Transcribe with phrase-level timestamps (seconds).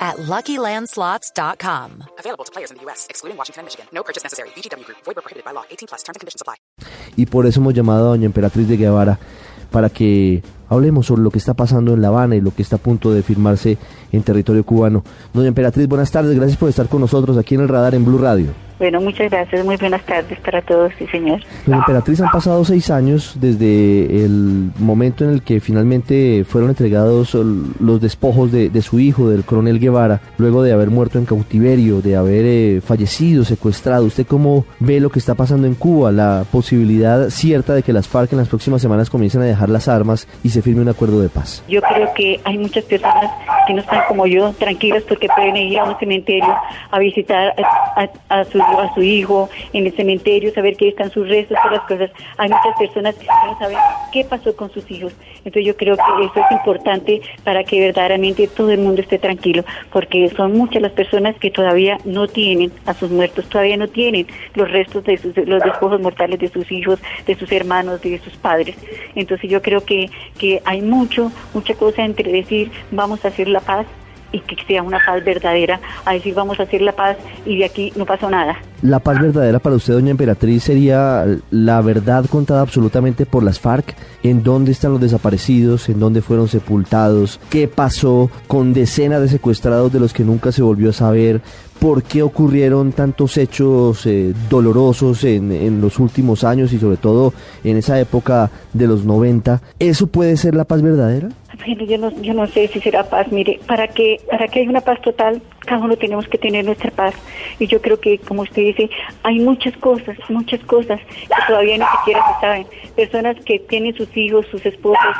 [0.00, 2.04] at LuckyLandSlots.com.
[2.18, 3.86] Available to players in the U.S., excluding Washington and Michigan.
[3.92, 4.48] No purchase necessary.
[4.56, 4.98] VGW Group.
[5.04, 5.64] Void where prohibited by law.
[5.70, 6.02] 18 plus.
[6.02, 6.56] Terms and conditions apply.
[7.16, 9.18] y por eso hemos llamado a doña Emperatriz de Guevara
[9.70, 12.76] para que hablemos sobre lo que está pasando en La Habana y lo que está
[12.76, 13.78] a punto de firmarse
[14.10, 15.04] en territorio cubano.
[15.32, 18.18] Doña Emperatriz, buenas tardes, gracias por estar con nosotros aquí en el radar en Blue
[18.18, 18.69] Radio.
[18.80, 19.62] Bueno, muchas gracias.
[19.64, 21.38] Muy buenas tardes para todos, sí, señor.
[21.66, 27.34] Doña Emperatriz, han pasado seis años desde el momento en el que finalmente fueron entregados
[27.34, 32.00] los despojos de, de su hijo, del coronel Guevara, luego de haber muerto en cautiverio,
[32.00, 34.06] de haber eh, fallecido, secuestrado.
[34.06, 36.10] ¿Usted cómo ve lo que está pasando en Cuba?
[36.10, 39.88] La posibilidad cierta de que las FARC en las próximas semanas comiencen a dejar las
[39.88, 41.62] armas y se firme un acuerdo de paz.
[41.68, 43.30] Yo creo que hay muchas personas
[43.66, 46.48] que no están como yo, tranquilas, porque pueden ir a un cementerio
[46.90, 47.54] a visitar
[47.94, 48.44] a, a- a
[48.78, 52.10] a su hijo en el cementerio, saber que están sus restos, todas las cosas.
[52.36, 53.78] Hay muchas personas que no saben
[54.12, 55.12] qué pasó con sus hijos.
[55.38, 59.64] Entonces yo creo que eso es importante para que verdaderamente todo el mundo esté tranquilo,
[59.92, 64.26] porque son muchas las personas que todavía no tienen a sus muertos, todavía no tienen
[64.54, 68.34] los restos de sus, los despojos mortales de sus hijos, de sus hermanos, de sus
[68.36, 68.76] padres.
[69.14, 73.60] Entonces yo creo que, que hay mucho, mucha cosa entre decir vamos a hacer la
[73.60, 73.86] paz
[74.32, 77.64] y que sea una paz verdadera, a decir vamos a hacer la paz y de
[77.64, 78.56] aquí no pasó nada.
[78.82, 83.94] La paz verdadera para usted, doña Emperatriz, sería la verdad contada absolutamente por las FARC,
[84.22, 89.92] en dónde están los desaparecidos, en dónde fueron sepultados, qué pasó con decenas de secuestrados
[89.92, 91.42] de los que nunca se volvió a saber,
[91.78, 97.32] por qué ocurrieron tantos hechos eh, dolorosos en, en los últimos años y sobre todo
[97.64, 99.62] en esa época de los 90.
[99.78, 101.30] ¿Eso puede ser la paz verdadera?
[101.64, 103.30] Bueno, yo no, yo no sé si será paz.
[103.30, 106.90] Mire, para que para que haya una paz total, cada uno tenemos que tener nuestra
[106.90, 107.14] paz.
[107.58, 108.90] Y yo creo que, como usted dice,
[109.22, 112.66] hay muchas cosas, muchas cosas que todavía ni siquiera se saben.
[112.96, 115.16] Personas que tienen sus hijos, sus esposos,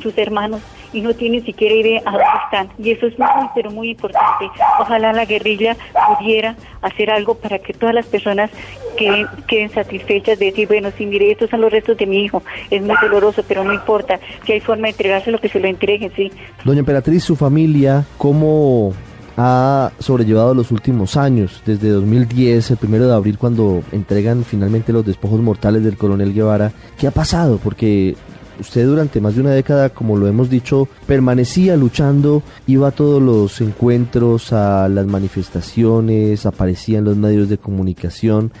[0.00, 2.68] sus hermanos y no tienen siquiera idea a dónde están.
[2.78, 4.50] Y eso es muy, pero muy importante.
[4.78, 5.76] Ojalá la guerrilla
[6.18, 8.50] pudiera hacer algo para que todas las personas
[8.96, 12.42] queden, queden satisfechas de decir, bueno, sí, mire, estos son los restos de mi hijo.
[12.70, 14.18] Es muy doloroso, pero no importa.
[14.44, 16.30] Si hay forma de entregárselo, que se lo entreguen, sí.
[16.64, 18.92] Doña Emperatriz, su familia, ¿cómo
[19.36, 21.62] ha sobrellevado los últimos años?
[21.64, 26.72] Desde 2010, el primero de abril, cuando entregan finalmente los despojos mortales del coronel Guevara.
[26.98, 27.58] ¿Qué ha pasado?
[27.62, 28.16] Porque
[28.60, 33.20] usted durante más de una década, como lo hemos dicho, permanecía luchando, iba a todos
[33.22, 38.52] los encuentros, a las manifestaciones, aparecía en los medios de comunicación.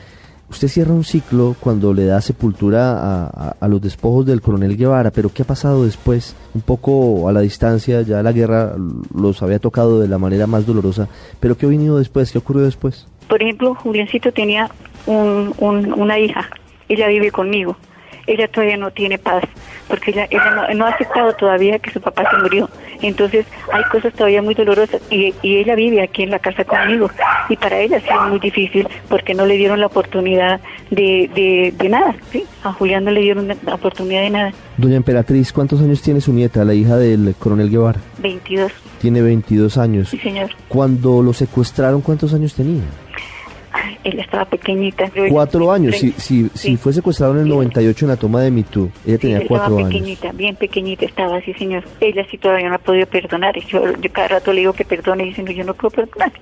[0.50, 3.26] Usted cierra un ciclo cuando le da sepultura
[3.58, 6.36] a, los despojos del coronel Guevara, pero ¿qué ha pasado después?
[6.54, 8.74] Un poco a la distancia, ya la guerra
[9.14, 11.08] los había tocado de la manera más dolorosa,
[11.40, 12.30] pero ¿qué ha venido después?
[12.30, 13.06] ¿Qué ocurrió después?
[13.28, 14.70] Por ejemplo, Juliancito tenía
[15.06, 16.46] un, un- una hija,
[16.86, 17.76] ella vive conmigo,
[18.26, 19.44] ella todavía no tiene paz,
[19.88, 22.68] porque ella, ella no, no ha aceptado todavía que su papá se murió.
[23.02, 27.10] Entonces hay cosas todavía muy dolorosas y, y ella vive aquí en la casa conmigo
[27.48, 30.60] y para ella ha sido muy difícil porque no le dieron la oportunidad
[30.90, 32.44] de, de, de nada, ¿sí?
[32.62, 34.52] A Julián no le dieron la oportunidad de nada.
[34.76, 37.98] Doña Emperatriz, ¿cuántos años tiene su nieta, la hija del coronel Guevara?
[38.18, 38.70] 22,
[39.00, 40.08] Tiene 22 años.
[40.10, 40.50] sí señor.
[40.68, 42.82] Cuando lo secuestraron, ¿cuántos años tenía?
[44.04, 45.06] Ella estaba pequeñita.
[45.14, 45.96] Yo- Cuatro años.
[45.96, 46.76] Si, si, si Sí.
[46.76, 47.50] fue secuestrado en el Sí.
[47.50, 49.92] 98 en la toma de Mitú, ella Sí, tenía ella cuatro estaba años.
[49.92, 51.84] pequeñita, bien pequeñita estaba, sí señor.
[52.00, 53.54] Ella sí todavía no ha podido perdonar.
[53.66, 56.32] Yo, yo cada rato le digo que perdone y dice, no, yo no puedo perdonar.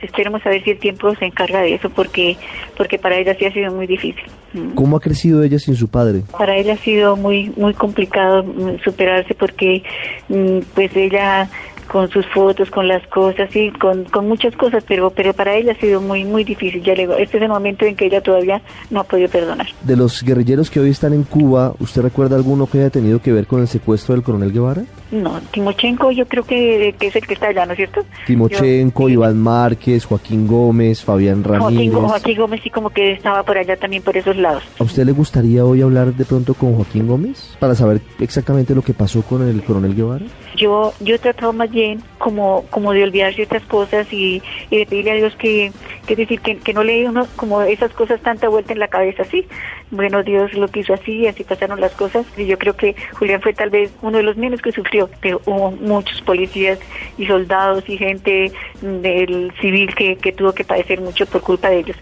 [0.00, 2.34] Esperemos a ver si el tiempo se encarga de eso porque
[2.78, 4.24] porque para ella sí ha sido muy difícil.
[4.54, 4.70] Mm.
[4.70, 6.22] ¿Cómo ha crecido ella sin su padre?
[6.38, 9.82] Para ella ha sido muy muy complicado mm, superarse porque
[10.30, 11.50] mm, pues ella
[11.90, 15.72] con sus fotos, con las cosas, sí, con, con muchas cosas, pero pero para ella
[15.72, 16.82] ha sido muy muy difícil.
[16.82, 19.66] Ya le digo, este es el momento en que ella todavía no ha podido perdonar.
[19.82, 23.32] De los guerrilleros que hoy están en Cuba, ¿usted recuerda alguno que haya tenido que
[23.32, 24.82] ver con el secuestro del coronel Guevara?
[25.10, 28.02] No, Timochenko yo creo que, que es el que está allá, ¿no es cierto?
[28.26, 31.60] Timochenko, Yo- Iván Márquez, Joaquín Gómez, Fabián Joaquín,
[31.90, 31.92] Ramírez.
[31.94, 34.62] Joaquín Gómez sí como que estaba por allá también por esos lados.
[34.78, 38.82] ¿A usted le gustaría hoy hablar de pronto con Joaquín Gómez para saber exactamente lo
[38.82, 40.24] que pasó con el coronel Guevara?
[40.56, 41.79] Yo yo he tratado más bien
[42.18, 45.72] como como de olvidar ciertas cosas y, y de pedirle a Dios que,
[46.06, 48.88] que decir, que, que no le dé uno como esas cosas tanta vuelta en la
[48.88, 49.46] cabeza así.
[49.90, 53.52] Bueno, Dios lo quiso así, así pasaron las cosas y yo creo que Julián fue
[53.52, 56.78] tal vez uno de los menos que sufrió, pero hubo muchos policías
[57.18, 61.80] y soldados y gente del civil que, que tuvo que padecer mucho por culpa de
[61.80, 61.96] ellos.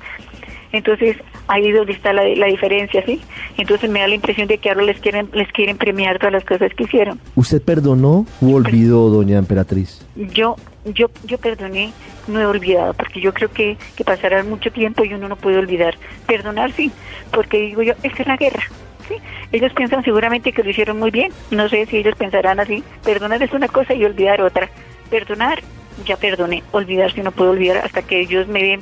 [0.72, 1.16] Entonces,
[1.48, 3.20] ahí donde está la, la diferencia, ¿sí?
[3.56, 6.44] Entonces me da la impresión de que ahora les quieren, les quieren premiar todas las
[6.44, 7.18] cosas que hicieron.
[7.34, 10.06] ¿Usted perdonó o olvidó, doña Emperatriz?
[10.14, 11.92] Yo, yo, yo perdoné,
[12.28, 15.58] no he olvidado, porque yo creo que, que pasará mucho tiempo y uno no puede
[15.58, 15.96] olvidar.
[16.26, 16.92] Perdonar sí,
[17.32, 18.62] porque digo yo, esta es la guerra.
[19.08, 19.14] ¿sí?
[19.52, 22.84] Ellos piensan seguramente que lo hicieron muy bien, no sé si ellos pensarán así.
[23.04, 24.68] Perdonar es una cosa y olvidar otra.
[25.10, 25.62] Perdonar
[26.06, 28.80] ya perdoné, olvidar si no puedo olvidar hasta que Dios me dé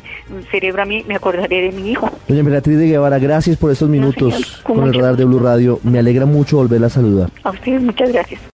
[0.50, 2.10] cerebro a mí, me acordaré de mi hijo.
[2.28, 5.38] Doña Emperatriz de Guevara, gracias por estos minutos señor, con con el radar de Blue
[5.38, 5.80] Radio.
[5.82, 7.30] Me alegra mucho volverla a saludar.
[7.42, 8.40] A ustedes muchas gracias.